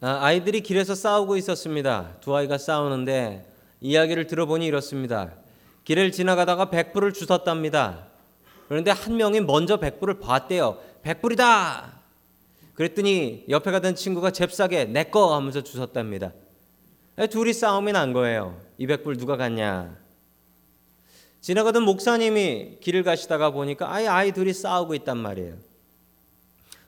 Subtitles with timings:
[0.00, 2.18] 아, 아이들이 길에서 싸우고 있었습니다.
[2.20, 3.44] 두 아이가 싸우는데
[3.80, 5.32] 이야기를 들어보니 이렇습니다.
[5.84, 8.06] 길을 지나가다가 백불을 주웠답니다.
[8.68, 10.78] 그런데 한 명이 먼저 백불을 봤대요.
[11.02, 11.98] 백불이다.
[12.74, 16.32] 그랬더니 옆에 가던 친구가 잽싸게 내꺼 하면서 주웠답니다.
[17.30, 18.60] 둘이 싸움이 난 거예요.
[18.76, 19.96] 이 백불 누가 갔냐?
[21.40, 25.54] 지나가던 목사님이 길을 가시다가 보니까 아이 아이 둘이 싸우고 있단 말이에요.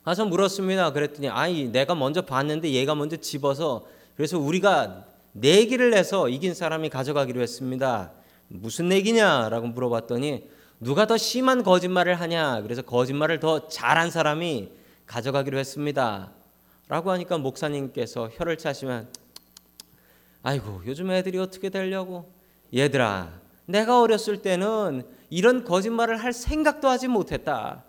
[0.05, 0.93] 가서 물었습니다.
[0.93, 3.87] 그랬더니 아이 내가 먼저 봤는데 얘가 먼저 집어서
[4.17, 8.13] 그래서 우리가 내기를 해서 이긴 사람이 가져가기로 했습니다.
[8.49, 10.49] 무슨 내기냐라고 물어봤더니
[10.81, 12.63] 누가 더 심한 거짓말을 하냐.
[12.63, 14.71] 그래서 거짓말을 더 잘한 사람이
[15.07, 16.33] 가져가기로 했습니다.
[16.89, 19.09] 라고 하니까 목사님께서 혀를 차시면
[20.43, 22.33] 아이고 요즘 애들이 어떻게 되려고
[22.75, 23.33] 얘들아
[23.67, 27.85] 내가 어렸을 때는 이런 거짓말을 할 생각도 하지 못했다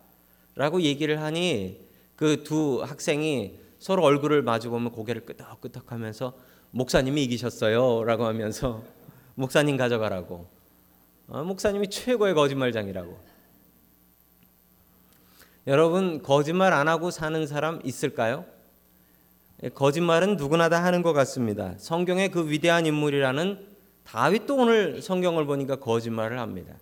[0.53, 1.79] 라고 얘기를 하니
[2.21, 6.33] 그 두 학생이 서로 얼굴을 마주보면 고개를 끄덕끄덕 하면서
[6.69, 8.83] 목사님이 이기셨어요 라고 하면서
[9.33, 10.47] 목사님 가져가라고
[11.29, 13.17] 어, 목사님이 최고의 거짓말장이라고
[15.65, 18.45] 여러분 거짓말 안 하고 사는 사람 있을까요?
[19.63, 21.73] 예, 거짓말은 누구나 다 하는 것 같습니다.
[21.77, 23.65] 성경의 그 위대한 인물이라는
[24.03, 26.75] 다윗도 오늘 성경을 보니까 거짓말을 합니다.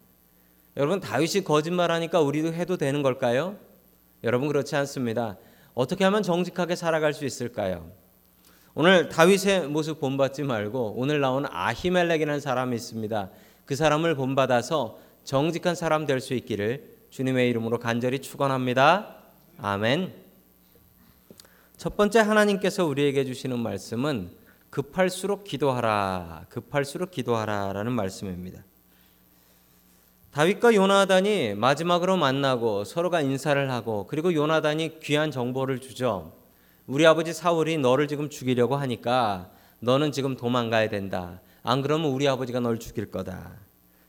[0.75, 3.68] 여러분 다윗이 거짓말하니까 우리도 해도 되는 걸까요?
[4.23, 5.37] 여러분 그렇지 않습니다.
[5.73, 7.89] 어떻게 하면 정직하게 살아갈 수 있을까요?
[8.75, 13.29] 오늘 다윗의 모습 본받지 말고 오늘 나온 아히멜렉이라는 사람이 있습니다.
[13.65, 19.15] 그 사람을 본받아서 정직한 사람 될 수 있기를 주님의 이름으로 간절히 축원합니다.
[19.57, 20.13] 아멘.
[21.77, 24.31] 첫 번째 하나님께서 우리에게 주시는 말씀은
[24.69, 26.45] 급할수록 기도하라.
[26.49, 28.63] 급할수록 기도하라라는 말씀입니다.
[30.31, 36.33] 다윗과 요나단이 마지막으로 만나고 서로가 인사를 하고 그리고 요나단이 귀한 정보를 주죠.
[36.85, 41.41] 우리 아버지 사울이 너를 지금 죽이려고 하니까 너는 지금 도망가야 된다.
[41.63, 43.53] 안 그러면 우리 아버지가 널 죽일 거다.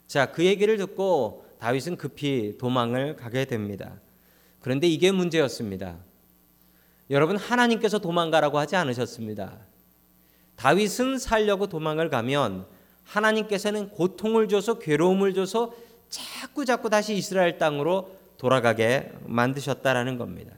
[0.07, 3.93] 자, 그 얘기를 듣고 다윗은 급히 도망을 가게 됩니다.
[4.61, 5.97] 그런데 이게 문제였습니다.
[7.09, 9.57] 여러분 하나님께서 도망가라고 하지 않으셨습니다.
[10.57, 12.67] 다윗은 살려고 도망을 가면
[13.05, 15.73] 하나님께서는 고통을 줘서 괴로움을 줘서
[16.11, 20.53] 자꾸 자꾸 다시 이스라엘 땅으로 돌아가게 만드셨다라는 겁니다.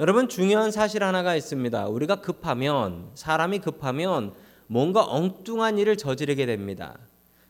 [0.00, 1.86] 여러분 중요한 사실 하나가 있습니다.
[1.86, 4.34] 우리가 급하면 사람이 급하면
[4.66, 6.98] 뭔가 엉뚱한 일을 저지르게 됩니다.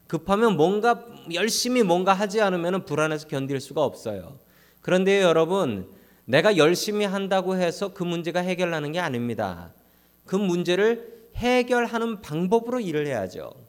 [0.07, 4.39] 급하면 뭔가 열심히 뭔가 하지 않으면 불안해서 견딜 수가 없어요.
[4.81, 5.91] 그런데 여러분
[6.25, 9.73] 내가 열심히 한다고 해서 그 문제가 해결나는 게 아닙니다.
[10.25, 13.66] 그 문제를 해결하는 방법으로 일을 해야죠.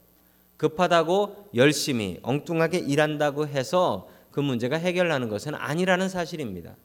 [0.57, 6.75] 급하다고 열심히 엉뚱하게 일한다고 해서 그 문제가 해결나는 것은 아니라는 사실입니다.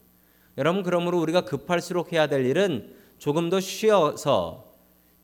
[0.59, 4.73] 여러분 그러므로 우리가 급할수록 해야 될 일은 조금 더 쉬어서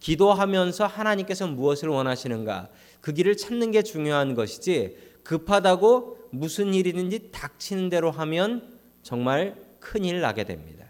[0.01, 2.69] 기도하면서 하나님께서 무엇을 원하시는가
[3.01, 10.45] 그 길을 찾는 게 중요한 것이지 급하다고 무슨 일이든지 닥치는 대로 하면 정말 큰일 나게
[10.45, 10.87] 됩니다.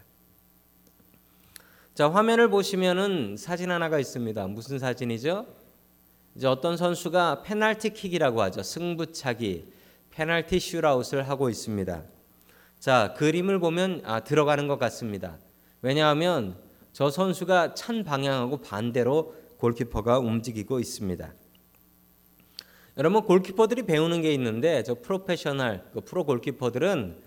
[1.93, 4.47] 자, 화면을 보시면은 사진 하나가 있습니다.
[4.47, 5.45] 무슨 사진이죠?
[6.35, 8.63] 이제 어떤 선수가 페널티 킥이라고 하죠.
[8.63, 9.71] 승부차기,
[10.11, 12.03] penalty shootout을 하고 있습니다.
[12.79, 15.37] 자, 그림을 보면 아, 들어가는 것 같습니다.
[15.81, 16.55] 왜냐하면
[16.93, 21.33] 저 선수가 찬 방향하고 반대로 골키퍼가 움직이고 있습니다.
[22.97, 27.17] 여러분 골키퍼들이 배우는 게 있는데 저 프로페셔널 그 프로 골키퍼들은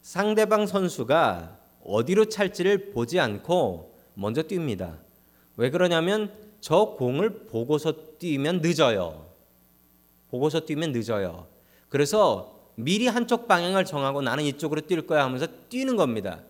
[0.00, 4.98] 상대방 선수가 어디로 찰지를 보지 않고 먼저 뜁니다.
[5.56, 9.26] 왜 그러냐면 저 공을 보고서 뛰면 늦어요.
[10.30, 11.48] 보고서 뛰면 늦어요.
[11.88, 16.40] 그래서 미리 한쪽 방향을 정하고 나는 이쪽으로 뛸 거야 하면서 뛰는 겁니다.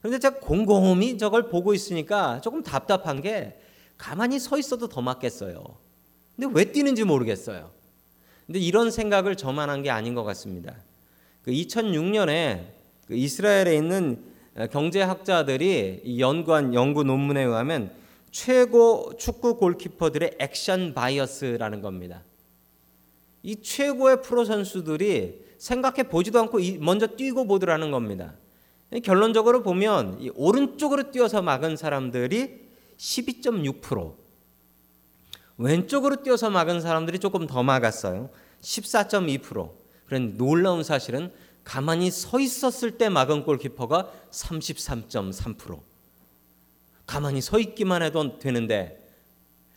[0.00, 3.58] 그런데 제가 곰곰이 저걸 보고 있으니까 조금 답답한 게
[3.98, 5.62] 가만히 서 있어도 더 맞겠어요.
[6.36, 7.70] 근데 왜 뛰는지 모르겠어요.
[8.46, 10.76] 근데 이런 생각을 저만 한 게 아닌 것 같습니다.
[11.42, 12.64] 그 2006년에
[13.08, 14.22] 그 이스라엘에 있는
[14.70, 17.90] 경제학자들이 연구한 연구 논문에 의하면
[18.30, 22.22] 최고 축구 골키퍼들의 액션 바이어스라는 겁니다.
[23.42, 28.34] 이 최고의 프로 선수들이 생각해 보지도 않고 먼저 뛰고 보더라는 겁니다.
[29.02, 34.14] 결론적으로 보면 오른쪽으로 뛰어서 막은 사람들이 12.6%,
[35.58, 38.30] 왼쪽으로 뛰어서 막은 사람들이 조금 더 막았어요.
[38.62, 39.70] 14.2%.
[40.06, 41.32] 그런 놀라운 사실은
[41.64, 45.78] 가만히 서 있었을 때 막은 골키퍼가 33.3%.
[47.08, 49.02] 가만히 서 있기만 해도 되는데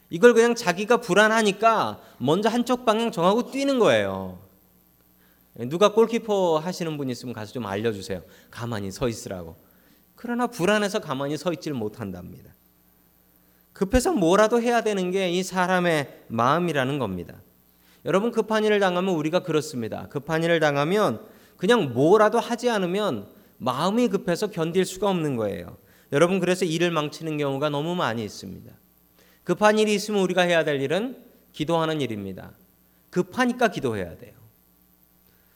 [0.09, 4.37] 이걸 그냥 자기가 불안하니까 먼저 한쪽 방향 정하고 뛰는 거예요.
[5.55, 8.21] 누가 골키퍼 하시는 분 있으면 가서 좀 알려주세요.
[8.51, 9.55] 가만히 서 있으라고.
[10.15, 12.51] 그러나 불안해서 가만히 서 있지를 못한답니다.
[13.73, 17.35] 급해서 뭐라도 해야 되는 게 이 사람의 마음이라는 겁니다.
[18.03, 20.07] 여러분 급한 일을 당하면 우리가 그렇습니다.
[20.09, 21.25] 급한 일을 당하면
[21.55, 25.77] 그냥 뭐라도 하지 않으면 마음이 급해서 견딜 수가 없는 거예요.
[26.11, 28.71] 여러분 그래서 일을 망치는 경우가 너무 많이 있습니다.
[29.43, 31.17] 급한 일이 있으면 우리가 해야 될 일은
[31.53, 32.51] 기도하는 일입니다.
[33.09, 34.33] 급하니까 기도해야 돼요.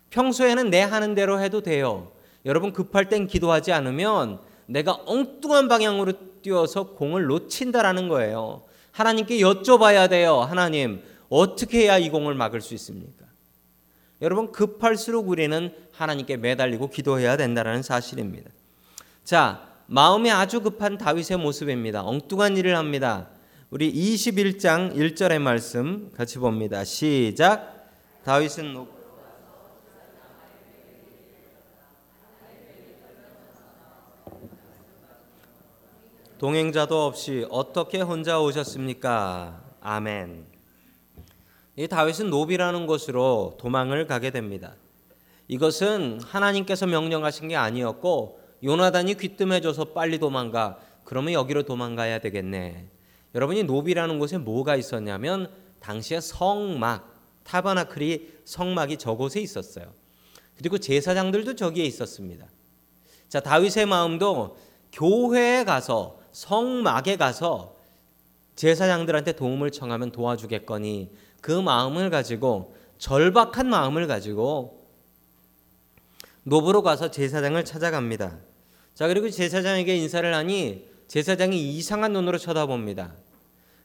[0.09, 2.11] 평소에는 내 하는 대로 해도 돼요.
[2.45, 8.63] 여러분 급할 땐 기도하지 않으면 내가 엉뚱한 방향으로 뛰어서 공을 놓친다라는 거예요.
[8.91, 10.39] 하나님께 여쭤봐야 돼요.
[10.39, 13.25] 하나님, 어떻게 해야 이 공을 막을 수 있습니까?
[14.21, 18.49] 여러분 급할수록 우리는 하나님께 매달리고 기도해야 된다는 사실입니다.
[19.23, 22.03] 자, 마음이 아주 급한 다윗의 모습입니다.
[22.03, 23.29] 엉뚱한 일을 합니다.
[23.69, 26.83] 우리 21장 1절의 말씀 같이 봅니다.
[26.83, 27.91] 시작.
[28.23, 28.95] 다윗은 높
[36.39, 39.61] 동행자도 없이 어떻게 혼자 오셨습니까?
[39.81, 40.45] 아멘.
[41.75, 44.73] 이 다윗은 노비라는 곳으로 도망을 가게 됩니다.
[45.47, 50.79] 이것은 하나님께서 명령하신 게 아니었고 요나단이 귀뜸해줘서 빨리 도망가.
[51.03, 52.88] 그러면 여기로 도망가야 되겠네.
[53.35, 57.13] 여러분이 노비라는 곳에 뭐가 있었냐면 당시에 성막
[57.44, 59.94] 타바나클이 성막이 저곳에 있었어요.
[60.57, 62.47] 그리고 제사장들도 저기에 있었습니다.
[63.29, 64.57] 자 다윗의 마음도
[64.91, 67.75] 교회에 가서 성막에 가서
[68.56, 74.88] 제사장들한테 도움을 청하면 도와주겠거니 그 마음을 가지고 절박한 마음을 가지고
[76.44, 78.39] 노브로 가서 제사장을 찾아갑니다.
[78.95, 83.13] 자 그리고 제사장에게 인사를 하니 제사장이 이상한 눈으로 쳐다봅니다.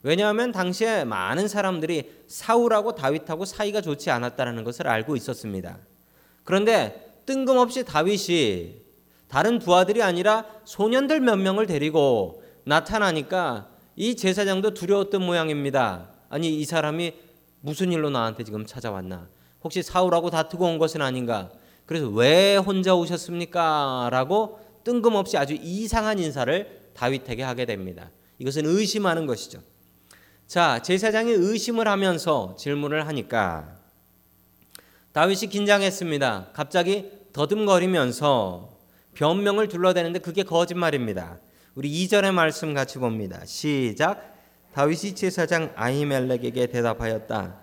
[0.02, 5.78] 왜냐하면 당시에 많은 사람들이 사울하고 다윗하고 사이가 좋지 않았다는 것을 알고 있었습니다.
[6.44, 8.76] 그런데 뜬금없이 다윗이
[9.28, 16.08] 다른 부하들이 아니라 소년들 몇 명을 데리고 나타나니까 이 제사장도 두려웠던 모양입니다.
[16.28, 17.14] 아니 이 사람이
[17.60, 19.28] 무슨 일로 나한테 지금 찾아왔나?
[19.62, 21.50] 혹시 사울하고 다투고 온 것은 아닌가?
[21.84, 24.08] 그래서 왜 혼자 오셨습니까?
[24.12, 24.60] 라고
[24.90, 28.10] 뜬금없이 아주 이상한 인사를 다윗에게 하게 됩니다.
[28.38, 29.62] 이것은 의심하는 것이죠.
[30.48, 33.76] 자, 제사장이 의심을 하면서 질문을 하니까
[35.12, 36.50] 다윗이 긴장했습니다.
[36.52, 38.76] 갑자기 더듬거리면서
[39.14, 41.38] 변명을 둘러대는데 그게 거짓말입니다.
[41.76, 43.44] 우리 2절의 말씀 같이 봅니다.
[43.44, 44.34] 시작.
[44.74, 47.56] 다윗이 제사장 아히멜렉에게 대답하였다.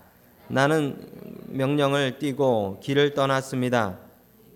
[0.48, 1.06] 나는
[1.48, 4.07] 명령을 띠고 길을 떠났습니다.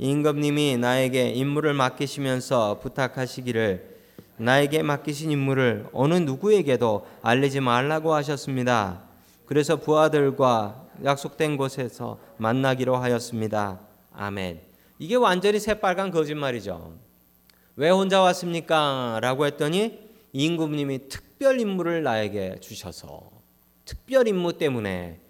[0.03, 3.99] 임금님이 나에게 임무를 맡기시면서 부탁하시기를
[4.37, 9.05] 나에게 맡기신 임무를 어느 누구에게도 알리지 말라고 하셨습니다.
[9.47, 13.79] 그래서 부하들과 약속된 곳에서 만나기로 하였습니다.
[14.13, 14.61] 아멘.
[14.99, 16.95] 이게 완전히 새빨간 거짓말이죠.
[17.77, 19.21] 왜 혼자 왔습니까?
[19.23, 20.01] 라고 했더니
[20.33, 23.31] 임금님이 특별 임무를 나에게 주셔서
[23.85, 25.21] 특별 임무 때문에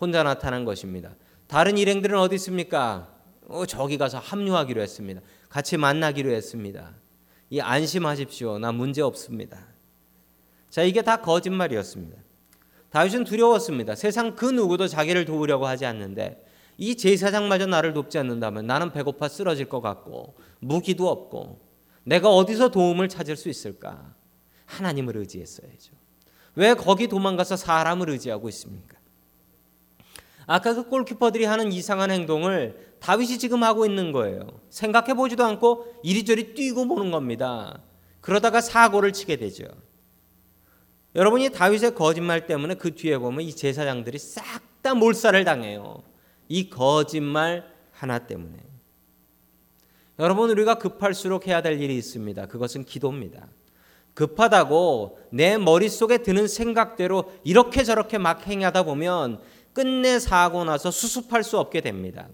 [0.00, 1.10] 혼자 나타난 것입니다.
[1.48, 3.11] 다른 일행들은 어디 있습니까?
[3.52, 5.20] 어, 저기 가서 합류하기로 했습니다.
[5.50, 6.94] 같이 만나기로 했습니다.
[7.50, 8.58] 이 안심하십시오.
[8.58, 9.66] 나 문제 없습니다.
[10.70, 12.16] 자, 이게 다 거짓말이었습니다.
[12.88, 13.94] 다윗은 두려웠습니다.
[13.94, 16.44] 세상 그 누구도 자기를 도우려고 하지 않는데
[16.78, 21.60] 이 제사장마저 나를 돕지 않는다면 나는 배고파 쓰러질 것 같고 무기도 없고
[22.04, 24.14] 내가 어디서 도움을 찾을 수 있을까?
[24.64, 25.92] 하나님을 의지했어야죠.
[26.54, 28.96] 왜 거기 도망가서 사람을 의지하고 있습니까?
[30.46, 34.46] 아까 그 골키퍼들이 하는 이상한 행동을 다윗이 지금 하고 있는 거예요.
[34.70, 37.80] 생각해 보지도 않고 이리저리 뛰고 보는 겁니다.
[38.20, 39.64] 그러다가 사고를 치게 되죠.
[41.14, 46.02] 여러분이 다윗의 거짓말 때문에 그 뒤에 보면 이 제사장들이 싹 다 몰살을 당해요.
[46.48, 48.58] 이 거짓말 하나 때문에.
[50.18, 52.46] 여러분 우리가 급할수록 해야 될 일이 있습니다.
[52.46, 53.48] 그것은 기도입니다.
[54.14, 59.40] 급하다고 내 머릿속에 드는 생각대로 이렇게 저렇게 막 행하다 보면
[59.72, 62.28] 끝내 사고 나서 수습할 수 없게 됩니다.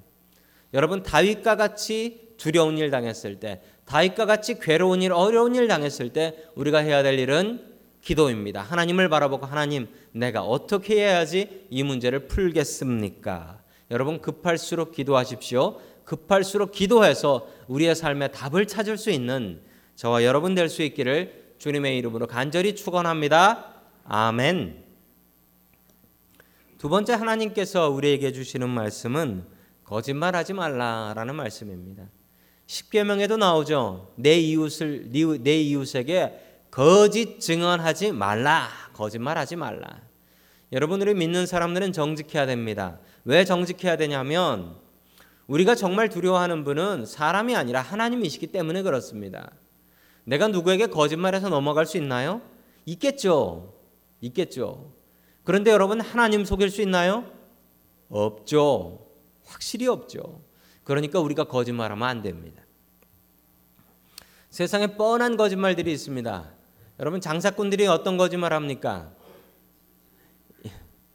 [0.75, 6.37] 여러분 다윗과 같이 두려운 일 당했을 때, 다윗과 같이 괴로운 일, 어려운 일 당했을 때
[6.55, 7.65] 우리가 해야 될 일은
[8.01, 8.63] 기도입니다.
[8.63, 13.61] 하나님을 바라보고 하나님 내가 어떻게 해야지 이 문제를 풀겠습니까?
[13.91, 15.81] 여러분 급할수록 기도하십시오.
[16.05, 19.61] 급할수록 기도해서 우리의 삶에 답을 찾을 수 있는
[19.97, 23.75] 저와 여러분 될 수 있기를 주님의 이름으로 간절히 축원합니다.
[24.05, 24.88] 아멘.
[26.79, 29.45] 두 번째 하나님께서 우리에게 주시는 말씀은
[29.85, 32.05] 거짓말하지 말라라는 말씀입니다.
[32.67, 34.13] 십계명에도 나오죠.
[34.15, 35.11] 내 이웃을
[35.43, 38.69] 내 이웃에게 거짓 증언하지 말라.
[38.93, 40.03] 거짓말하지 말라.
[40.71, 43.01] 여러분들이 믿는 사람들은 정직해야 됩니다.
[43.25, 44.77] 왜 정직해야 되냐면
[45.49, 49.51] 우리가 정말 두려워하는 분은 사람이 아니라 하나님이시기 때문에 그렇습니다.
[50.25, 52.41] 내가 누구에게 거짓말해서 넘어갈 수 있나요?
[52.85, 53.75] 있겠죠.
[54.21, 54.98] 있겠죠.
[55.49, 57.25] 그런데 여러분 하나님 속일 수 있나요?
[58.11, 59.07] 없죠.
[59.47, 60.43] 확실히 없죠.
[60.85, 62.63] 그러니까 우리가 거짓말하면 안 됩니다.
[64.51, 66.51] 세상에 뻔한 거짓말들이 있습니다.
[67.01, 69.11] 여러분 장사꾼들이 어떤 거짓말 합니까?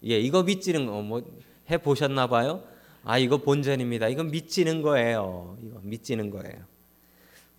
[0.03, 2.63] 예, 이거 믿지는 거뭐해 보셨나 봐요.
[3.03, 4.07] 아, 이거 본전입니다.
[4.07, 5.59] 이거 믿지는 거예요.
[5.61, 6.57] 이거 믿지는 거예요.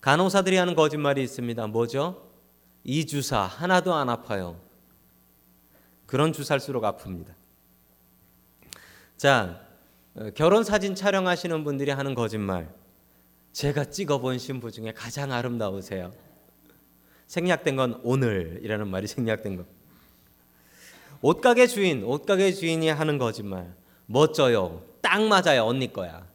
[0.01, 1.69] 간호사들이 하는 거짓말이 있습니다.
[1.69, 2.33] 뭐죠?
[2.83, 4.64] 이 주사 하나도 안 아파요.
[6.07, 7.35] 그런 주사일수록 아픕니다.
[9.17, 9.61] 자,
[10.15, 12.69] 어, 결혼 사진 촬영하시는 분들이 하는 거짓말.
[13.53, 16.13] 제가 찍어본 신부 중에 가장 아름다우세요.
[17.27, 19.65] 생략된 건 오늘이라는 말이 생략된 거.
[21.23, 23.75] 옷가게 주인, 옷가게 주인이 하는 거짓말.
[24.07, 24.83] 멋져요.
[25.01, 25.65] 딱 맞아요.
[25.65, 26.27] 언니 거야.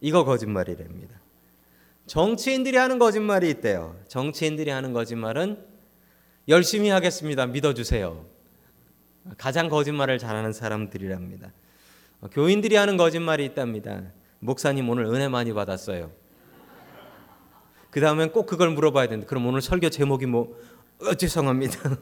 [0.00, 1.20] 이거 거짓말이랍니다.
[2.06, 3.96] 정치인들이 하는 거짓말이 있대요.
[4.08, 5.62] 정치인들이 하는 거짓말은
[6.48, 7.46] 열심히 하겠습니다.
[7.46, 8.24] 믿어주세요.
[9.36, 11.52] 가장 거짓말을 잘하는 사람들이랍니다.
[12.32, 14.02] 교인들이 하는 거짓말이 있답니다.
[14.40, 16.10] 목사님 오늘 은혜 많이 받았어요.
[17.90, 20.56] 그 다음엔 꼭 그걸 물어봐야 되는데 그럼 오늘 설교 제목이 뭐
[21.00, 21.96] 어, 죄송합니다.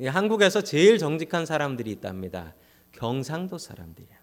[0.06, 2.54] 한국에서 제일 정직한 사람들이 있답니다.
[2.92, 4.20] 경상도 사람들이랍니다.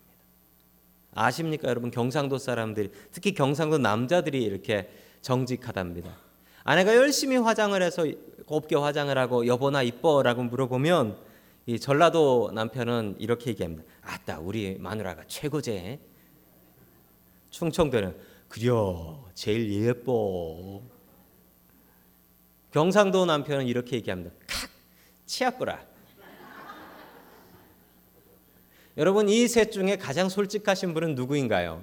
[1.13, 4.89] 아십니까 여러분 경상도 사람들이 특히 경상도 남자들이 이렇게
[5.21, 6.26] 정직하답니다.
[6.67, 8.03] 아내가 열심히 화장을 해서
[8.45, 11.17] 곱게 화장을 하고 여보나 이뻐라고 물어보면
[11.65, 13.85] 이 전라도 남편은 이렇게 얘기합니다.
[14.01, 15.97] 아따 우리 마누라가 최고제.
[17.51, 18.17] 충청도는
[18.49, 20.81] 그려 제일 예뻐.
[22.71, 24.35] 경상도 남편은 이렇게 얘기합니다.
[24.45, 24.69] 칵
[25.25, 25.79] 치아꾸라.
[28.97, 31.81] 여러분 이 셋 중에 가장 솔직하신 분은 누구인가요?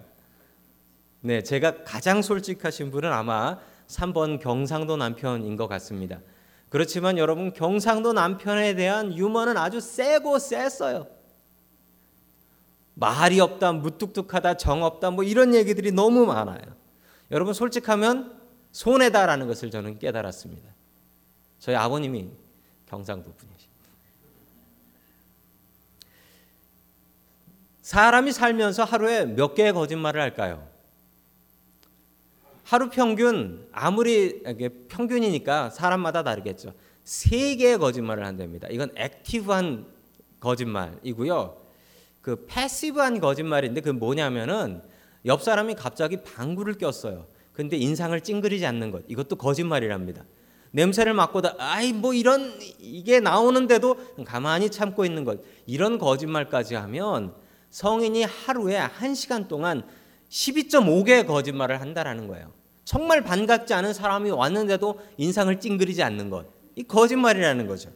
[1.20, 6.20] 네, 제가 가장 솔직하신 분은 아마 3번 경상도 남편인 것 같습니다.
[6.68, 11.06] 그렇지만 여러분 경상도 남편에 대한 유머는 아주 세고 셌어요.
[12.94, 16.62] 말이 없다, 무뚝뚝하다, 정 없다, 뭐 이런 얘기들이 너무 많아요.
[17.30, 18.40] 여러분 솔직하면
[18.72, 20.68] 손해다라는 것을 저는 깨달았습니다.
[21.58, 22.30] 저희 아버님이
[22.86, 23.68] 경상도 분이시.
[27.82, 30.73] 사람이 살면서 하루에 몇 개의 거짓말을 할까요?
[32.64, 34.42] 하루 평균 아무리
[34.88, 36.72] 평균이니까 사람마다 다르겠죠.
[37.04, 38.68] 세 개의 거짓말을 한답니다.
[38.70, 39.86] 이건 active한
[40.40, 41.56] 거짓말이고요.
[42.22, 44.82] 그 passive한 거짓말인데 그 뭐냐면은
[45.26, 47.26] 옆 사람이 갑자기 방구를 꼈어요.
[47.52, 49.04] 근데 인상을 찡그리지 않는 것.
[49.08, 50.24] 이것도 거짓말이랍니다.
[50.70, 55.40] 냄새를 맡고다 아이 뭐 이런 이게 나오는데도 가만히 참고 있는 것.
[55.66, 57.34] 이런 거짓말까지 하면
[57.70, 59.84] 성인이 하루에 1시간 동안
[60.34, 62.52] 12.5개의 거짓말을 한다라는 거예요.
[62.84, 66.46] 정말 반갑지 않은 사람이 왔는데도 인상을 찡그리지 않는 것.
[66.74, 67.90] 이 거짓말이라는 거죠.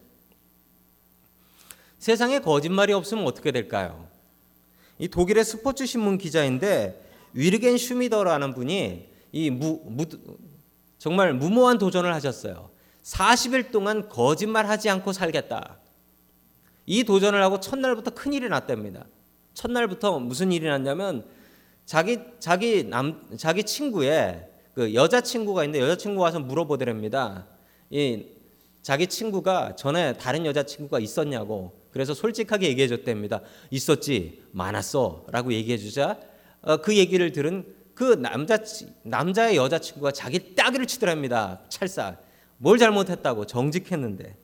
[1.98, 4.06] 세상에 거짓말이 없으면 어떻게 될까요?
[5.00, 10.06] 이 독일의 스포츠 신문 기자인데 위르겐 슈미더라는 분이 이 무, 무,
[10.96, 12.70] 정말 무모한 도전을 하셨어요.
[13.02, 15.78] 40일 동안 거짓말하지 않고 살겠다.
[16.86, 19.06] 이 도전을 하고 첫날부터 큰 일이 났답니다.
[19.54, 21.26] 첫날부터 무슨 일이 났냐면
[21.88, 27.46] 자기 자기 남 자기 친구의 그 여자 친구가 있는데 여자 친구 와서 물어보더랍니다.
[27.88, 28.26] 이
[28.82, 33.40] 자기 친구가 전에 다른 여자 친구가 있었냐고 그래서 솔직하게 얘기해 줬답니다.
[33.70, 36.18] 있었지 많았어라고 얘기해 주자
[36.60, 37.64] 어, 그 얘기를 들은
[37.94, 38.58] 그 남자
[39.02, 41.62] 남자의 여자 친구가 자기 따귀를 치더랍니다.
[41.70, 42.22] 찰싹
[42.58, 44.36] 뭘 잘못했다고 정직했는데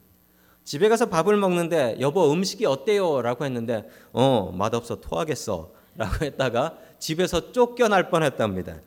[0.65, 8.81] 집에 가서 밥을 먹는데 여보 음식이 어때요?라고 했는데 어 맛없어 토하겠어라고 했다가 집에서 쫓겨날 뻔했답니다.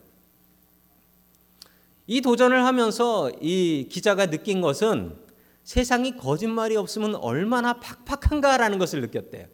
[2.08, 5.16] 이 도전을 하면서 이 기자가 느낀 것은
[5.62, 9.46] 세상이 거짓말이 없으면 얼마나 팍팍한가라는 것을 느꼈대요.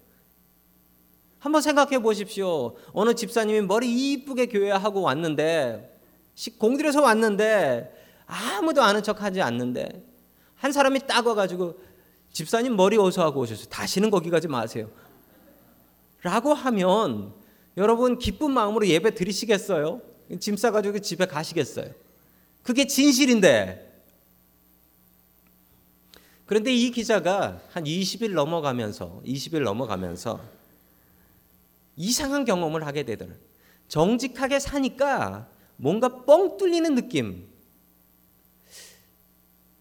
[1.40, 2.74] 한번 생각해 보십시오.
[2.94, 6.00] 어느 집사님이 머리 이쁘게 교회하고 왔는데
[6.56, 7.92] 공들여서 왔는데
[8.24, 10.02] 아무도 아는 척 하지 않는데
[10.54, 11.78] 한 사람이 딱 와가지고
[12.32, 13.66] 집사님 머리 어서 하고 오셨어요.
[13.66, 14.88] 다시는 거기 가지 마세요.
[16.22, 17.43] 라고 하면
[17.76, 20.00] 여러분 기쁜 마음으로 예배 드리시겠어요?
[20.40, 21.90] 짐 싸가지고 집에 가시겠어요?
[22.62, 23.92] 그게 진실인데.
[26.46, 30.40] 그런데 이 기자가 한 20일 넘어가면서 20일 넘어가면서
[31.96, 33.32] 이상한 경험을 하게 되더라.
[33.88, 37.46] 정직하게 사니까 뭔가 뻥 뚫리는 느낌.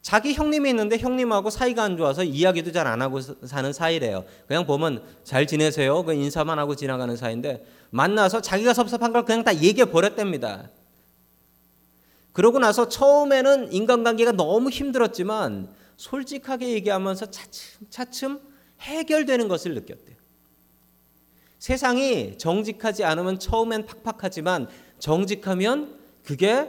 [0.03, 4.25] 자기 형님이 있는데 형님하고 사이가 안 좋아서 이야기도 잘 안 하고 사는 사이래요.
[4.47, 6.03] 그냥 보면 잘 지내세요.
[6.03, 10.69] 그 인사만 하고 지나가는 사이인데 만나서 자기가 섭섭한 걸 그냥 다 얘기해 버렸답니다.
[12.33, 18.39] 그러고 나서 처음에는 인간관계가 너무 힘들었지만 솔직하게 얘기하면서 차츰 차츰
[18.81, 20.17] 해결되는 것을 느꼈대요.
[21.59, 24.67] 세상이 정직하지 않으면 처음엔 팍팍하지만
[24.99, 26.67] 정직하면 그게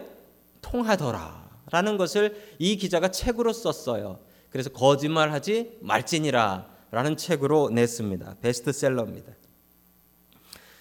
[0.63, 4.21] 통하더라 라는 것을 이 기자가 책으로 썼어요.
[4.51, 8.37] 그래서 거짓말하지 말지니라 라는 책으로 냈습니다.
[8.41, 9.33] 베스트셀러입니다.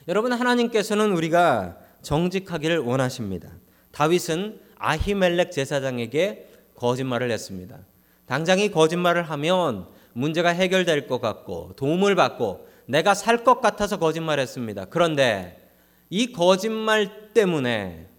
[0.08, 3.50] 여러분 하나님께서는 우리가 정직하기를 원하십니다.
[3.92, 7.80] 다윗은 아히멜렉 제사장에게 거짓말을 했습니다.
[8.26, 14.86] 당장 이 거짓말을 하면 문제가 해결될 것 같고 도움을 받고 내가 살 것 같아서 거짓말했습니다.
[14.86, 15.70] 그런데
[16.10, 18.10] 이 거짓말 때문에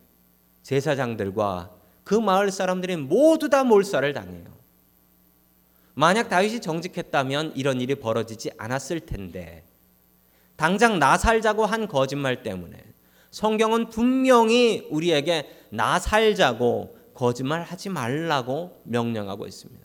[0.62, 1.71] 제사장들과
[2.04, 4.44] 그 마을 사람들이 모두 다 몰살을 당해요.
[5.94, 9.64] 만약 다윗이 정직했다면 이런 일이 벌어지지 않았을 텐데
[10.56, 12.76] 당장 나 살자고 한 거짓말 때문에
[13.30, 19.84] 성경은 분명히 우리에게 나 살자고 거짓말 하지 말라고 명령하고 있습니다.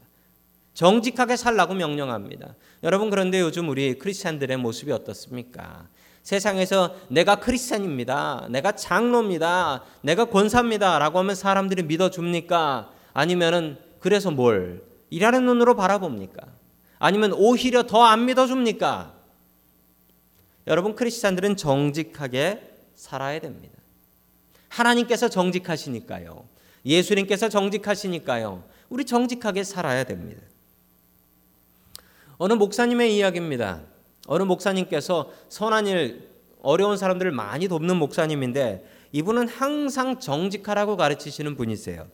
[0.73, 2.55] 정직하게 살라고 명령합니다.
[2.83, 5.87] 여러분 그런데 요즘 우리 크리스찬들의 모습이 어떻습니까?
[6.23, 8.47] 세상에서 내가 크리스찬입니다.
[8.49, 9.83] 내가 장로입니다.
[10.01, 12.91] 내가 권사입니다라고 하면 사람들이 믿어 줍니까?
[13.13, 16.41] 아니면은 그래서 뭘 일하는 눈으로 바라봅니까?
[16.99, 19.13] 아니면 오히려 더 안 믿어 줍니까?
[20.67, 22.61] 여러분 크리스찬들은 정직하게
[22.95, 23.75] 살아야 됩니다.
[24.67, 26.45] 하나님께서 정직하시니까요.
[26.85, 28.63] 예수님께서 정직하시니까요.
[28.89, 30.41] 우리 정직하게 살아야 됩니다.
[32.37, 33.81] 어느 목사님의 이야기입니다.
[34.29, 36.29] 어느 목사님께서 선한 일,
[36.61, 42.07] 어려운 사람들을 많이 돕는 목사님인데 이분은 항상 정직하라고 가르치시는 분이세요.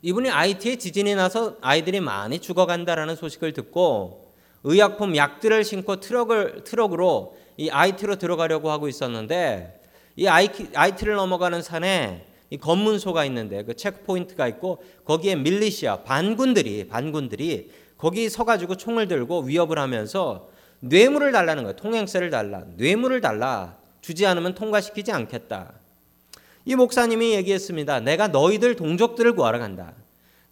[0.00, 7.68] 이분이 아이티에 지진이 나서 아이들이 많이 죽어간다라는 소식을 듣고 의약품 약들을 싣고 트럭을 트럭으로 이
[7.68, 9.80] 아이티로 들어가려고 하고 있었는데
[10.14, 18.30] 이 아이티를 넘어가는 산에 이 검문소가 있는데 그 checkpoint가 있고 거기에 militia 반군들이 반군들이 거기
[18.30, 20.48] 서가지고 총을 들고 위협을 하면서
[20.80, 21.76] 뇌물을 달라는 거예요.
[21.76, 22.62] 통행세를 달라.
[22.76, 23.76] 뇌물을 달라.
[24.00, 25.72] 주지 않으면 통과시키지 않겠다.
[26.64, 28.00] 이 목사님이 얘기했습니다.
[28.00, 29.92] 내가 너희들 동족들을 구하러 간다.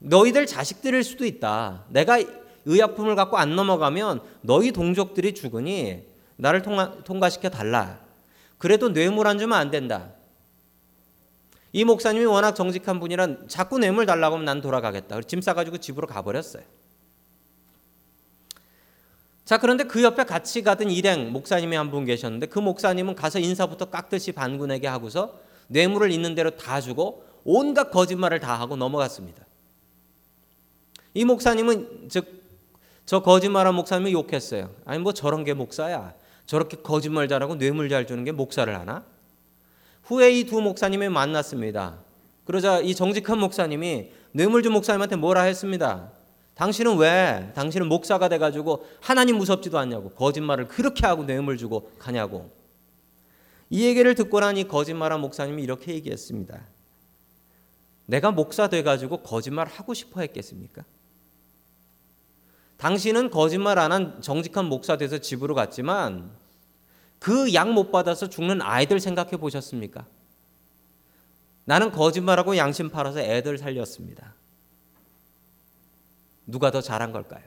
[0.00, 1.84] 너희들 자식들일 수도 있다.
[1.88, 2.18] 내가
[2.64, 6.02] 의약품을 갖고 안 넘어가면 너희 동족들이 죽으니
[6.36, 8.00] 나를 통과, 통과시켜 달라.
[8.58, 10.10] 그래도 뇌물 안 주면 안 된다.
[11.72, 15.20] 이 목사님이 워낙 정직한 분이라 자꾸 뇌물 달라고 하면 난 돌아가겠다.
[15.22, 16.62] 짐 싸가지고 집으로 가버렸어요.
[19.46, 23.86] 자, 그런데 그 옆에 같이 가던 일행 목사님이 한 분 계셨는데 그 목사님은 가서 인사부터
[23.86, 29.46] 깍듯이 반군에게 하고서 뇌물을 있는 대로 다 주고 온갖 거짓말을 다 하고 넘어갔습니다.
[31.14, 32.36] 이 목사님은 즉
[33.06, 34.68] 저 거짓말한 목사님을 욕했어요.
[34.84, 36.12] 아니 뭐 저런 게 목사야.
[36.44, 39.04] 저렇게 거짓말 잘하고 뇌물 잘 주는 게 목사를 하나?
[40.02, 41.98] 후에 이 두 목사님이 만났습니다.
[42.46, 46.10] 그러자 이 정직한 목사님이 뇌물 준 목사님한테 뭐라 했습니다.
[46.56, 52.50] 당신은 왜 당신은 목사가 돼 가지고 하나님 무섭지도 않냐고 거짓말을 그렇게 하고 뇌물 주고 가냐고
[53.68, 56.66] 이 얘기를 듣고 나니 거짓말한 목사님이 이렇게 얘기했습니다.
[58.06, 60.84] 내가 목사 돼 가지고 거짓말 하고 싶어 했겠습니까?
[62.78, 66.30] 당신은 거짓말 안 한 정직한 목사 돼서 집으로 갔지만
[67.18, 70.06] 그 약 못 받아서 죽는 아이들 생각해 보셨습니까?
[71.64, 74.34] 나는 거짓말하고 양심 팔아서 애들 살렸습니다.
[76.46, 77.42] 누가 더 잘한 걸까요?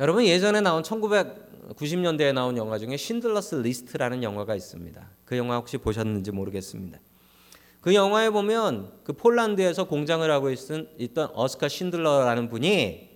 [0.00, 5.10] 여러분 예전에 나온 1990년대에 나온 영화 중에 Schindler's List라는 영화가 있습니다.
[5.26, 6.98] 그 영화 혹시 보셨는지 모르겠습니다.
[7.82, 13.10] 그 영화에 보면 그 폴란드에서 공장을 하고 있던 오스카 쉰들러라는 분이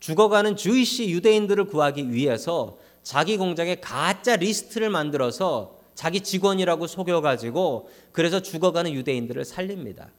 [0.00, 8.92] 죽어가는 Jewish 유대인들을 구하기 위해서 자기 공장에 가짜 리스트를 만들어서 자기 직원이라고 속여가지고 그래서 죽어가는
[8.92, 10.10] 유대인들을 살립니다.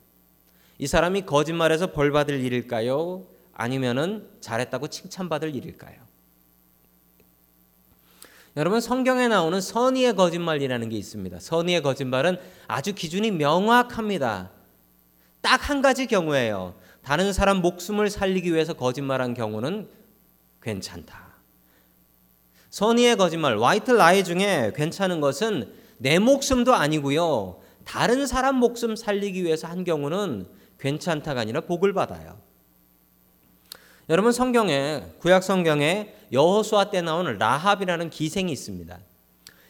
[0.77, 3.23] 이 사람이 거짓말해서 벌 받을 일일까요?
[3.53, 6.05] 아니면은 잘했다고 칭찬받을 일일까요?
[8.57, 11.39] 여러분 성경에 나오는 선의의 거짓말이라는 게 있습니다.
[11.39, 14.51] 선의의 거짓말은 아주 기준이 명확합니다.
[15.41, 16.75] 딱 한 가지 경우에요.
[17.01, 19.87] 다른 사람 목숨을 살리기 위해서 거짓말한 경우는
[20.61, 21.35] 괜찮다.
[22.69, 27.61] 선의의 거짓말, 화이트 라이 중에 괜찮은 것은 내 목숨도 아니고요.
[27.85, 30.47] 다른 사람 목숨 살리기 위해서 한 경우는
[30.79, 32.37] 괜찮다가 아니라 복을 받아요.
[34.09, 38.99] 여러분 성경에 구약 성경에 여호수아 때 나오는 라합이라는 기생이 있습니다.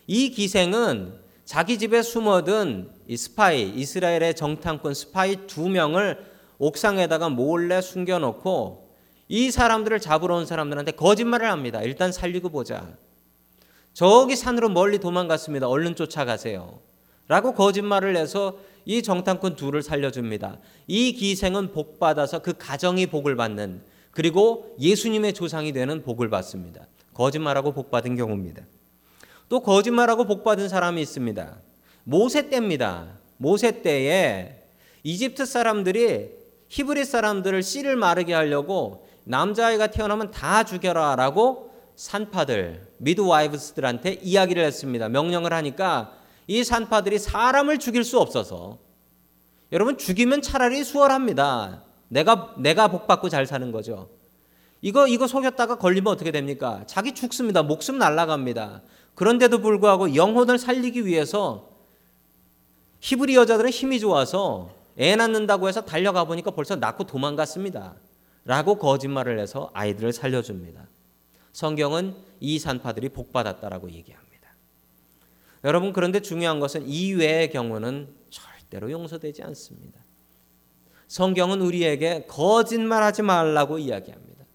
[0.08, 6.26] 이 기생은 자기 집에 숨어든 이 스파이 이스라엘의 정탐꾼 스파이 두 명을
[6.58, 8.90] 옥상에다가 몰래 숨겨놓고
[9.28, 11.82] 이 사람들을 잡으러 온 사람들한테 거짓말을 합니다.
[11.82, 12.98] 일단 살리고 보자.
[13.94, 15.68] 저기 산으로 멀리 도망갔습니다.
[15.68, 16.80] 얼른 쫓아가세요.
[17.28, 20.60] 라고 거짓말을 해서 이 정탐꾼 둘을 살려줍니다.
[20.88, 26.88] 이 기생은 복 받아서 그 가정이 복을 받는 그리고 예수님의 조상이 되는 복을 받습니다.
[27.14, 28.64] 거짓말하고 복 받은 경우입니다.
[29.50, 31.58] 또 거짓말하고 복 받은 사람이 있습니다.
[32.04, 33.08] 모세 때입니다.
[33.38, 34.64] 모세 때에
[35.04, 36.30] 이집트 사람들이
[36.70, 45.10] 히브리 사람들을 씨를 마르게 하려고 남자아이가 태어나면 다 죽여라 라고 산파들 미드와이브스들한테 이야기를 했습니다.
[45.10, 46.14] 명령을 하니까
[46.48, 48.80] 이 산파들이 사람을 죽일 수 없어서
[49.72, 51.84] 여러분 죽이면 차라리 수월합니다.
[52.08, 54.10] 내가 내가 복 받고 잘 사는 거죠.
[54.82, 56.84] 이거 이거 속였다가 걸리면 어떻게 됩니까?
[56.86, 57.64] 자기 죽습니다.
[57.64, 58.84] 목숨 날라갑니다.
[59.16, 61.70] 그런데도 불구하고 영혼을 살리기 위해서
[63.00, 67.96] 히브리 여자들은 힘이 좋아서 애 낳는다고 해서 달려가 보니까 벌써 낳고 도망갔습니다.
[68.46, 70.88] 라고 거짓말을 해서 아이들을 살려줍니다.
[71.52, 74.25] 성경은 이 산파들이 복받았다라고 얘기합니다.
[75.66, 80.00] 여러분 그런데 중요한 것은 이외의 경우는 절대로 용서되지 않습니다.
[81.08, 84.46] 성경은 우리에게 거짓말하지 말라고 이야기합니다.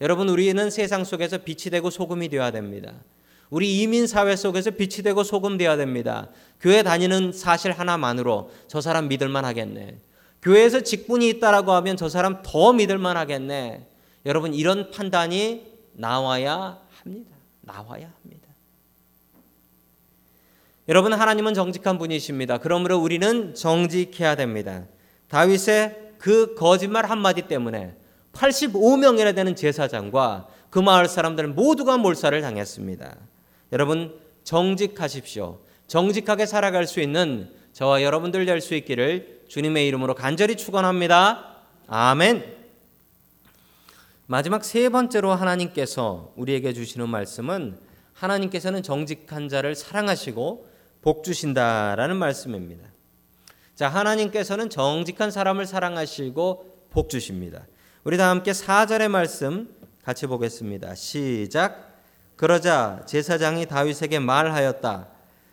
[0.00, 2.94] 여러분 우리는 세상 속에서 빛이 되고 소금이 되어야 됩니다.
[3.50, 6.28] 우리 이민 사회 속에서 빛이 되고 소금 되어야 됩니다.
[6.60, 9.98] 교회 다니는 사실 하나만으로 저 사람 믿을 만 하겠네.
[10.40, 13.88] 교회에서 직분이 있다라고 하면 저 사람 더 믿을 만 하겠네.
[14.24, 17.36] 여러분 이런 판단이 나와야 합니다.
[17.62, 18.39] 나와야 합니다.
[20.90, 22.58] 여러분 하나님은 정직한 분이십니다.
[22.58, 24.86] 그러므로 우리는 정직해야 됩니다.
[25.28, 27.94] 다윗의 그 거짓말 한마디 때문에
[28.32, 33.16] 85명이나 되는 제사장과 그 마을 사람들 모두가 몰살을 당했습니다.
[33.70, 35.60] 여러분 정직하십시오.
[35.86, 41.54] 정직하게 살아갈 수 있는 저와 여러분들 될 수 있기를 주님의 이름으로 간절히 축원합니다.
[41.86, 42.56] 아멘.
[44.26, 47.78] 마지막 세 번째로 하나님께서 우리에게 주시는 말씀은
[48.12, 50.69] 하나님께서는 정직한 자를 사랑하시고
[51.02, 52.84] 복 주신다라는 말씀입니다.
[53.74, 57.66] 자, 하나님께서는 정직한 사람을 사랑하시고 복 주십니다.
[58.04, 59.68] 우리 다 함께 4절의 말씀
[60.02, 60.94] 같이 보겠습니다.
[60.94, 61.90] 시작.
[62.36, 65.08] 그러자 제사장이 다윗에게 말하였다.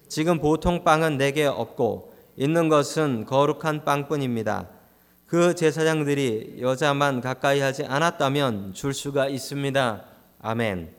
[0.08, 4.70] 지금 보통 빵은 내게 없고 있는 것은 거룩한 빵뿐입니다.
[5.26, 10.06] 그 제사장들이 여자만 가까이 하지 않았다면 줄 수가 있습니다.
[10.40, 10.96] 아멘.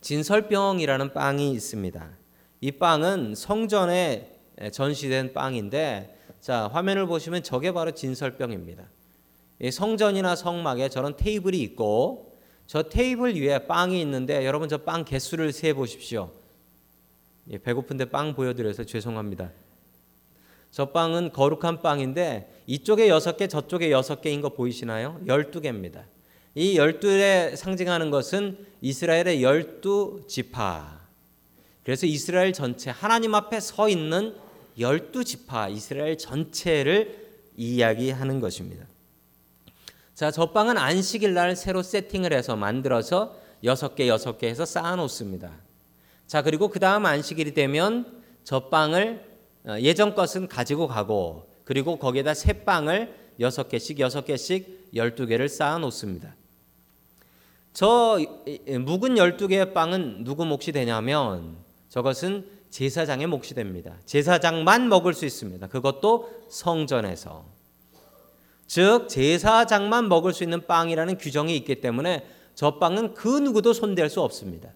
[0.00, 2.21] 진설병이라는 빵이 있습니다.
[2.62, 4.38] 이 빵은 성전에
[4.70, 8.84] 전시된 빵인데 자 화면을 보시면 저게 바로 진설병입니다.
[9.70, 12.36] 성전이나 성막에 저런 테이블이 있고
[12.68, 16.30] 저 테이블 위에 빵이 있는데 여러분 저 빵 개수를 세 보십시오.
[17.50, 19.50] 예, 배고픈데 빵 보여드려서 죄송합니다.
[20.70, 25.20] 저 빵은 거룩한 빵인데 이쪽에 여섯 개 저쪽에 여섯 개인 거 보이시나요?
[25.26, 26.04] 열두 개입니다.
[26.54, 31.01] 이 열두에 상징하는 것은 이스라엘의 열두 지파.
[31.84, 34.34] 그래서 이스라엘 전체 하나님 앞에 서 있는
[34.78, 38.86] 열두 지파 이스라엘 전체를 이야기하는 것입니다.
[40.14, 44.96] 자, 저 빵은 안식일 날 새로 세팅을 해서 만들어서 여섯 개 여섯 개 해서 쌓아
[44.96, 45.50] 놓습니다.
[46.26, 49.32] 자, 그리고 그 다음 안식일이 되면 저 빵을
[49.64, 55.48] 어, 예전 것은 가지고 가고 그리고 거기에다 새 빵을 여섯 개씩 여섯 개씩 열두 개를
[55.48, 56.34] 쌓아 놓습니다.
[57.72, 58.18] 저
[58.68, 61.56] 묵은 열두 개의 빵은 누구 몫이 되냐면
[61.92, 63.98] 저것은 제사장의 몫이 됩니다.
[64.06, 65.66] 제사장만 먹을 수 있습니다.
[65.66, 67.44] 그것도 성전에서.
[68.66, 74.22] 즉 제사장만 먹을 수 있는 빵이라는 규정이 있기 때문에 저 빵은 그 누구도 손댈 수
[74.22, 74.70] 없습니다.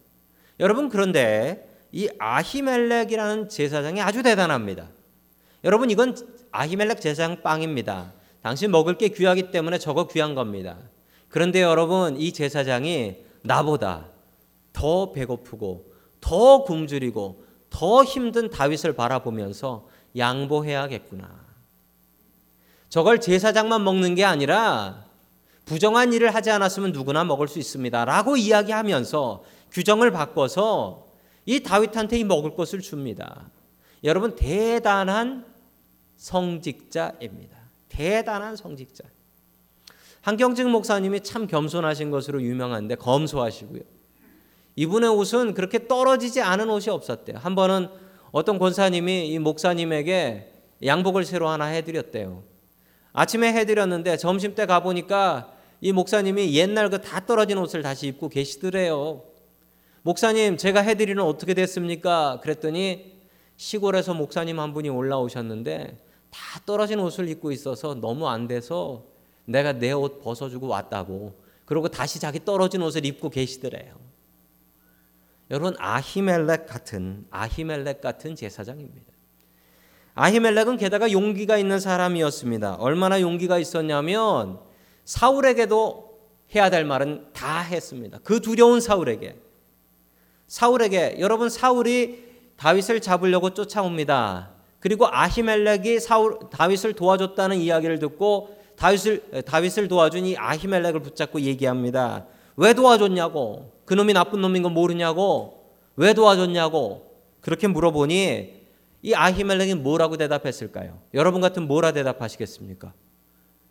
[0.61, 4.91] 여러분 그런데 이 아히멜렉이라는 제사장이 아주 대단합니다.
[5.65, 6.15] 여러분 이건
[6.51, 8.13] 아히멜렉 제사장 빵입니다.
[8.43, 10.77] 당신 먹을 게 귀하기 때문에 저거 귀한 겁니다.
[11.31, 14.11] 그런데 여러분 이 제사장이 나보다
[14.75, 15.96] 더 배고프고
[16.27, 19.87] 더 굶주리고 더 힘든 다윗을 바라보면서
[20.17, 21.31] 양보해야겠구나.
[22.89, 25.05] 저걸 제사장만 먹는 게 아니라
[25.67, 28.05] 부정한 일을 하지 않았으면 누구나 먹을 수 있습니다.
[28.05, 31.07] 라고 이야기하면서 규정을 바꿔서
[31.45, 33.49] 이 다윗한테 이 먹을 것을 줍니다.
[34.03, 35.47] 여러분, 대단한
[36.17, 37.57] 성직자입니다.
[37.89, 39.05] 대단한 성직자.
[40.23, 43.96] 한경직 목사님이 참 겸손하신 것으로 유명한데 검소하시고요.
[44.77, 47.39] 이분의 옷은 그렇게 떨어지지 않은 옷이 없었대요.
[47.39, 47.89] 한 번은
[48.31, 50.53] 어떤 권사님이 이 목사님에게
[50.85, 52.43] 양복을 새로 하나 해드렸대요.
[53.13, 59.23] 아침에 해드렸는데 점심 때 가보니까 이 목사님이 옛날 그 다 떨어진 옷을 다시 입고 계시더래요.
[60.03, 62.41] 목사님, 제가 해드리는 어떻게 됐습니까?
[62.43, 63.17] 그랬더니
[63.57, 65.97] 시골에서 목사님 한 분이 올라오셨는데
[66.31, 69.05] 다 떨어진 옷을 입고 있어서 너무 안 돼서
[69.47, 71.35] 내가 내 옷 벗어주고 왔다고.
[71.65, 73.95] 그리고 다시 자기 떨어진 옷을 입고 계시더래요.
[75.51, 79.13] 여러분 아히멜렉 같은 아히멜렉 같은 제사장입니다.
[80.15, 82.77] 아히멜렉은 게다가 용기가 있는 사람이었습니다.
[82.77, 84.59] 얼마나 용기가 있었냐면
[85.05, 86.19] 사울에게도
[86.55, 88.19] 해야 될 말은 다 했습니다.
[88.25, 89.37] 그 두려운 사울에게.
[90.47, 92.25] 사울에게 여러분 사울이
[92.57, 94.53] 다윗을 잡으려고 쫓아옵니다.
[94.81, 102.27] 그리고 아히멜렉이 사울 다윗을 도와줬다는 이야기를 듣고 다윗을 다윗을 도와준 이 아히멜렉을 붙잡고 얘기합니다.
[102.57, 103.76] 왜 도와줬냐고?
[103.87, 105.73] 그놈이 나쁜 놈인 거 모르냐고?
[105.97, 107.07] 왜 도와줬냐고?
[107.41, 108.67] 그렇게 물어보니
[109.03, 111.01] 이 아히멜렉이 뭐라고 대답했을까요?
[111.15, 112.93] 여러분 같은 뭐라 대답하시겠습니까?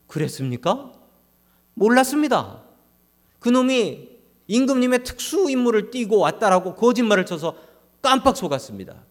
[0.07, 0.93] 그랬습니까?
[1.73, 2.63] 몰랐습니다.
[3.39, 4.09] 그놈이
[4.47, 7.57] 임금님의 특수 임무를 띠고 왔다라고 거짓말을 쳐서
[8.01, 9.03] 깜빡 속았습니다.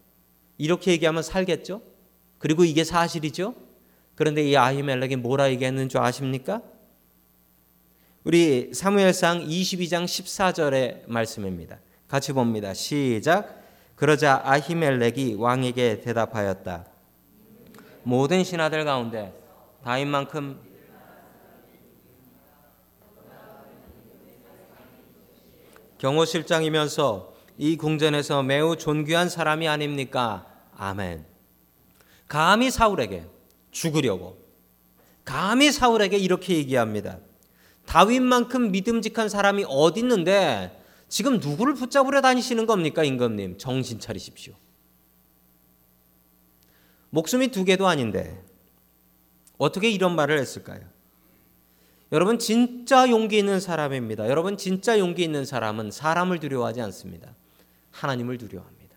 [0.56, 1.82] 이렇게 얘기하면 살겠죠?
[2.38, 3.54] 그리고 이게 사실이죠?
[4.14, 6.62] 그런데 이 아히멜렉이 뭐라 얘기했는 줄 아십니까?
[8.24, 11.78] 우리 사무엘상 22장 14절의 말씀입니다.
[12.08, 12.72] 같이 봅니다.
[12.72, 13.62] 시작.
[13.96, 16.87] 그러자 아히멜렉이 왕에게 대답하였다.
[18.02, 19.38] 모든 신하들 가운데
[19.84, 20.58] 다윗만큼
[25.98, 30.46] 경호실장이면서 이 궁전에서 매우 존귀한 사람이 아닙니까?
[30.74, 31.26] 아멘.
[32.26, 33.26] 감히 사울에게
[33.70, 34.38] 죽으려고
[35.26, 37.18] 감히 사울에게 이렇게 얘기합니다.
[37.87, 43.59] 다윗만큼 믿음직한 사람이 어디 있는데 지금 누구를 붙잡으려 다니시는 겁니까, 임금님?
[43.59, 44.55] 정신 차리십시오.
[47.11, 48.42] 목숨이 두 개도 아닌데
[49.57, 50.81] 어떻게 이런 말을 했을까요?
[52.11, 54.29] 여러분 진짜 용기 있는 사람입니다.
[54.29, 57.35] 여러분 진짜 용기 있는 사람은 사람을 두려워하지 않습니다.
[57.92, 58.97] 하나님을 두려워합니다.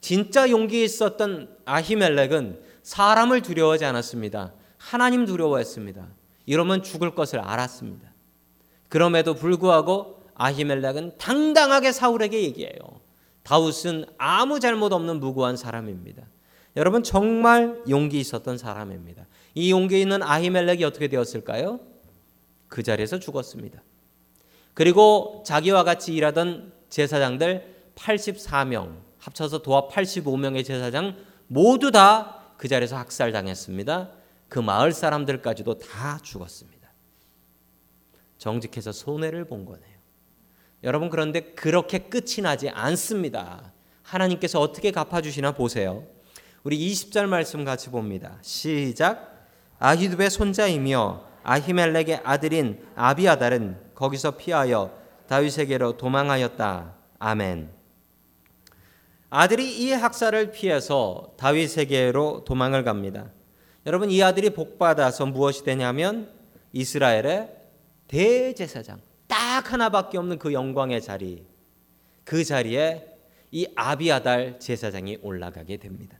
[0.00, 4.52] 진짜 용기 있었던 아히멜렉은 사람을 두려워하지 않았습니다.
[4.78, 6.08] 하나님 두려워했습니다.
[6.46, 8.12] 이러면 죽을 것을 알았습니다.
[8.88, 12.78] 그럼에도 불구하고 아히멜렉은 당당하게 사울에게 얘기해요.
[13.42, 16.22] 다윗은 아무 잘못 없는 무고한 사람입니다.
[16.76, 19.26] 여러분 정말 용기 있었던 사람입니다.
[19.54, 21.80] 이 용기 있는 아히멜렉이 어떻게 되었을까요?
[22.68, 23.82] 그 자리에서 죽었습니다.
[24.74, 34.10] 그리고 자기와 같이 일하던 제사장들 84명 합쳐서 도합 85명의 제사장 모두 다 그 자리에서 학살당했습니다.
[34.52, 36.92] 그 마을 사람들까지도 다 죽었습니다.
[38.36, 39.96] 정직해서 손해를 본 거네요.
[40.84, 43.72] 여러분 그런데 그렇게 끝이 나지 않습니다.
[44.02, 46.04] 하나님께서 어떻게 갚아주시나 보세요.
[46.64, 48.36] 우리 20절 말씀 같이 봅니다.
[48.42, 49.48] 시작.
[49.78, 54.94] 아히두의 손자이며 아히멜렉의 아들인 아비아달은 거기서 피하여
[55.28, 56.94] 다윗에게로 도망하였다.
[57.20, 57.70] 아멘.
[59.30, 63.30] 아들이 이 학살을 피해서 다윗에게로 도망을 갑니다.
[63.84, 66.30] 여러분 이 아들이 복받아서 무엇이 되냐면
[66.72, 67.50] 이스라엘의
[68.06, 71.46] 대제사장 딱 하나밖에 없는 그 영광의 자리
[72.24, 73.08] 그 자리에
[73.50, 76.18] 이 아비아달 제사장이 올라가게 됩니다.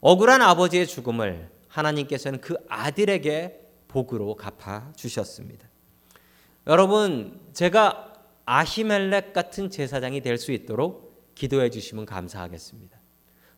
[0.00, 5.68] 억울한 아버지의 죽음을 하나님께서는 그 아들에게 복으로 갚아 주셨습니다.
[6.66, 8.14] 여러분 제가
[8.44, 12.98] 아히멜렉 같은 제사장이 될 수 있도록 기도해 주시면 감사하겠습니다.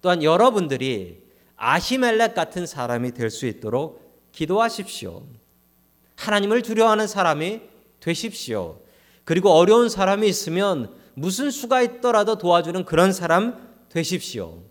[0.02, 1.27] 또한 여러분들이
[1.58, 5.26] 아히멜렉 같은 사람이 될 수 있도록 기도하십시오.
[6.16, 7.60] 하나님을 두려워하는 사람이
[8.00, 8.80] 되십시오.
[9.24, 14.62] 그리고 어려운 사람이 있으면 무슨 수가 있더라도 도와주는 그런 사람 되십시오.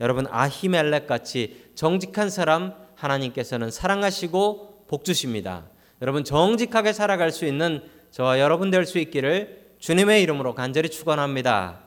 [0.00, 5.66] 여러분 아히멜렉 같이 정직한 사람 하나님께서는 사랑하시고 복 주십니다.
[6.00, 11.85] 여러분 정직하게 살아갈 수 있는 저와 여러분 될 수 있기를 주님의 이름으로 간절히 축원합니다.